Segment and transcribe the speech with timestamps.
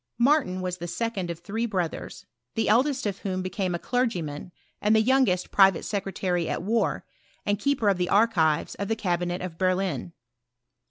[0.17, 4.95] Martin was the second of three brothers, the eldest of whom became a clergyman, and
[4.95, 7.05] the youngest private secretary at war,
[7.45, 10.11] and keeper of the archives of the cabinet of Berlin.